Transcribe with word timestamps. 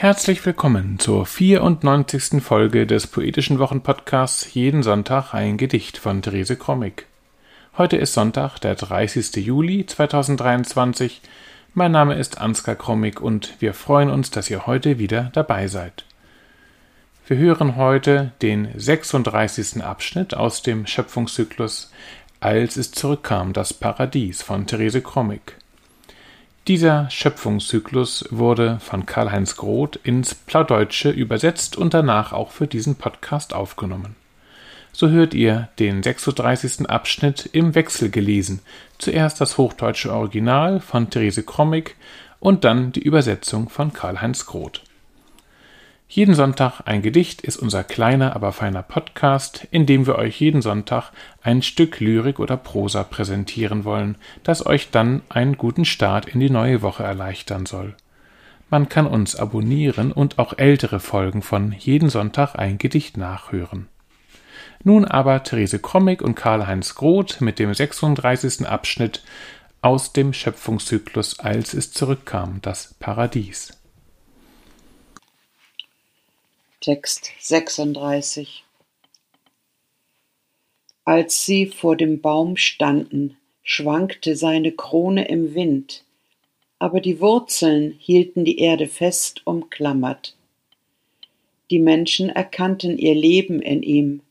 Herzlich 0.00 0.46
willkommen 0.46 0.98
zur 0.98 1.26
94. 1.26 2.42
Folge 2.42 2.86
des 2.86 3.06
Poetischen 3.06 3.58
Wochenpodcasts 3.58 4.54
Jeden 4.54 4.82
Sonntag 4.82 5.34
ein 5.34 5.58
Gedicht 5.58 5.98
von 5.98 6.22
Therese 6.22 6.56
Krommig. 6.56 7.04
Heute 7.76 7.98
ist 7.98 8.14
Sonntag, 8.14 8.58
der 8.60 8.76
30. 8.76 9.36
Juli 9.44 9.84
2023. 9.84 11.20
Mein 11.74 11.92
Name 11.92 12.14
ist 12.14 12.40
Ansgar 12.40 12.76
Krommig 12.76 13.20
und 13.20 13.56
wir 13.58 13.74
freuen 13.74 14.08
uns, 14.08 14.30
dass 14.30 14.48
ihr 14.48 14.66
heute 14.66 14.98
wieder 14.98 15.28
dabei 15.34 15.68
seid. 15.68 16.06
Wir 17.26 17.36
hören 17.36 17.76
heute 17.76 18.32
den 18.40 18.70
36. 18.74 19.84
Abschnitt 19.84 20.32
aus 20.32 20.62
dem 20.62 20.86
Schöpfungszyklus 20.86 21.92
Als 22.40 22.78
es 22.78 22.90
zurückkam, 22.92 23.52
das 23.52 23.74
Paradies 23.74 24.40
von 24.40 24.66
Therese 24.66 25.02
Krommig. 25.02 25.59
Dieser 26.68 27.08
Schöpfungszyklus 27.10 28.26
wurde 28.30 28.78
von 28.80 29.06
Karl-Heinz 29.06 29.56
Groth 29.56 29.96
ins 30.04 30.34
Plaudeutsche 30.34 31.10
übersetzt 31.10 31.76
und 31.76 31.94
danach 31.94 32.32
auch 32.32 32.50
für 32.50 32.66
diesen 32.66 32.96
Podcast 32.96 33.54
aufgenommen. 33.54 34.14
So 34.92 35.08
hört 35.08 35.32
ihr 35.34 35.68
den 35.78 36.02
36. 36.02 36.88
Abschnitt 36.88 37.48
im 37.52 37.74
Wechsel 37.74 38.10
gelesen, 38.10 38.60
zuerst 38.98 39.40
das 39.40 39.56
hochdeutsche 39.56 40.12
Original 40.12 40.80
von 40.80 41.08
Therese 41.08 41.44
Krommig 41.44 41.96
und 42.40 42.64
dann 42.64 42.92
die 42.92 43.02
Übersetzung 43.02 43.68
von 43.68 43.92
Karl-Heinz 43.92 44.44
Groth. 44.46 44.82
Jeden 46.12 46.34
Sonntag 46.34 46.80
ein 46.86 47.02
Gedicht 47.02 47.42
ist 47.42 47.56
unser 47.56 47.84
kleiner, 47.84 48.34
aber 48.34 48.50
feiner 48.50 48.82
Podcast, 48.82 49.68
in 49.70 49.86
dem 49.86 50.08
wir 50.08 50.16
euch 50.16 50.40
jeden 50.40 50.60
Sonntag 50.60 51.12
ein 51.40 51.62
Stück 51.62 52.00
Lyrik 52.00 52.40
oder 52.40 52.56
Prosa 52.56 53.04
präsentieren 53.04 53.84
wollen, 53.84 54.16
das 54.42 54.66
euch 54.66 54.90
dann 54.90 55.22
einen 55.28 55.56
guten 55.56 55.84
Start 55.84 56.26
in 56.26 56.40
die 56.40 56.50
neue 56.50 56.82
Woche 56.82 57.04
erleichtern 57.04 57.64
soll. 57.64 57.94
Man 58.70 58.88
kann 58.88 59.06
uns 59.06 59.36
abonnieren 59.36 60.10
und 60.10 60.40
auch 60.40 60.58
ältere 60.58 60.98
Folgen 60.98 61.42
von 61.42 61.70
Jeden 61.78 62.10
Sonntag 62.10 62.56
ein 62.56 62.78
Gedicht 62.78 63.16
nachhören. 63.16 63.86
Nun 64.82 65.04
aber 65.04 65.44
Therese 65.44 65.78
Krommig 65.78 66.22
und 66.22 66.34
Karl-Heinz 66.34 66.96
Groth 66.96 67.40
mit 67.40 67.60
dem 67.60 67.72
36. 67.72 68.66
Abschnitt 68.66 69.22
aus 69.80 70.12
dem 70.12 70.32
Schöpfungszyklus 70.32 71.38
Als 71.38 71.72
es 71.72 71.92
zurückkam, 71.92 72.58
das 72.62 72.96
Paradies. 72.98 73.79
Text 76.82 77.32
36 77.40 78.64
Als 81.04 81.44
sie 81.44 81.66
vor 81.66 81.94
dem 81.94 82.22
Baum 82.22 82.56
standen, 82.56 83.36
schwankte 83.62 84.34
seine 84.34 84.72
Krone 84.72 85.28
im 85.28 85.54
Wind, 85.54 86.04
aber 86.78 87.02
die 87.02 87.20
Wurzeln 87.20 87.96
hielten 87.98 88.46
die 88.46 88.60
Erde 88.60 88.88
fest 88.88 89.46
umklammert. 89.46 90.34
Die 91.70 91.80
Menschen 91.80 92.30
erkannten 92.30 92.96
ihr 92.96 93.14
Leben 93.14 93.60
in 93.60 93.82
ihm. 93.82 94.22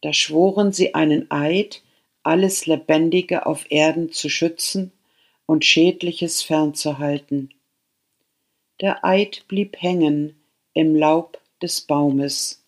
Da 0.00 0.12
schworen 0.12 0.72
sie 0.72 0.96
einen 0.96 1.30
Eid, 1.30 1.84
alles 2.24 2.66
Lebendige 2.66 3.46
auf 3.46 3.70
Erden 3.70 4.10
zu 4.10 4.28
schützen 4.28 4.90
und 5.46 5.64
Schädliches 5.64 6.42
fernzuhalten. 6.42 7.54
Der 8.80 9.04
Eid 9.04 9.44
blieb 9.46 9.76
hängen, 9.80 10.34
im 10.74 10.94
Laub 10.94 11.38
des 11.60 11.80
Baumes. 11.82 12.62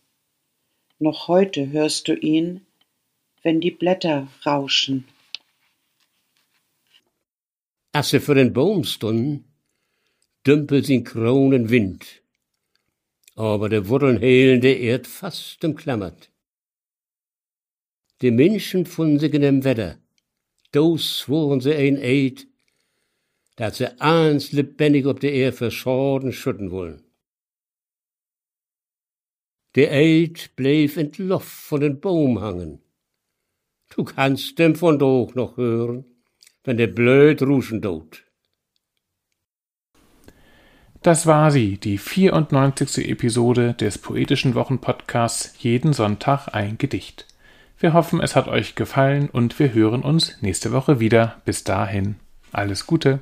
Noch 0.98 1.28
heute 1.28 1.70
hörst 1.70 2.08
du 2.08 2.14
ihn, 2.14 2.66
wenn 3.42 3.60
die 3.60 3.70
Blätter 3.70 4.28
rauschen. 4.44 5.04
Als 7.92 8.08
ze 8.08 8.20
voor 8.20 8.34
den 8.34 8.52
boom 8.52 8.84
stonden, 8.84 9.44
dümpelt 10.46 10.86
sin 10.86 11.04
kronen 11.04 11.70
Wind, 11.70 12.22
aber 13.36 13.68
de 13.68 13.88
Wurzeln 13.88 14.18
helen 14.18 14.60
de 14.60 14.80
Erd 14.80 15.06
fast 15.06 15.64
umklammert. 15.64 16.28
Die 18.20 18.32
Menschen 18.32 18.84
von 18.86 19.18
sich 19.18 19.32
in 19.32 19.42
dem 19.42 19.62
Wetter, 19.62 19.98
do 20.72 20.98
schworen 20.98 21.60
sie 21.60 21.74
ein 21.74 21.96
Eid, 21.98 22.48
dat 23.56 23.76
sie 23.76 24.00
eins 24.00 24.50
lebendig 24.50 25.06
op 25.06 25.20
der 25.20 25.32
Erd 25.32 25.54
verschorden 25.54 26.32
schütten 26.32 26.72
wollen. 26.72 27.03
Der 29.74 29.90
Eid 29.90 30.50
bleef 30.54 30.96
in 30.96 31.10
Loft 31.18 31.48
von 31.48 31.80
den 31.80 32.00
Baum 32.00 32.40
hangen. 32.40 32.80
Du 33.94 34.04
kannst 34.04 34.58
dem 34.58 34.76
von 34.76 34.98
doch 34.98 35.32
noch 35.34 35.56
hören, 35.56 36.04
wenn 36.62 36.76
der 36.76 36.86
blöd 36.86 37.42
ruschen 37.42 37.80
dort. 37.80 38.24
Das 41.02 41.26
war 41.26 41.50
sie, 41.50 41.76
die 41.76 41.98
94. 41.98 43.10
Episode 43.10 43.74
des 43.74 43.98
Poetischen 43.98 44.54
Wochenpodcasts 44.54 45.54
Jeden 45.58 45.92
Sonntag 45.92 46.48
ein 46.54 46.78
Gedicht. 46.78 47.26
Wir 47.78 47.92
hoffen, 47.92 48.20
es 48.20 48.36
hat 48.36 48.48
euch 48.48 48.76
gefallen 48.76 49.28
und 49.28 49.58
wir 49.58 49.74
hören 49.74 50.02
uns 50.02 50.40
nächste 50.40 50.72
Woche 50.72 51.00
wieder. 51.00 51.42
Bis 51.44 51.64
dahin, 51.64 52.16
alles 52.52 52.86
Gute. 52.86 53.20